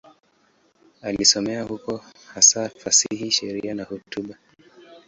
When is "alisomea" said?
1.01-1.63